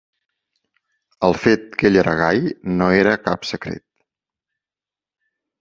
El 1.27 1.35
fet 1.41 1.67
que 1.83 1.87
ell 1.91 2.01
era 2.03 2.15
gai 2.21 2.41
no 2.81 2.89
era 3.03 3.15
cap 3.29 3.47
secret. 3.53 3.87